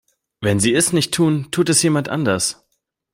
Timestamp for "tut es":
1.51-1.83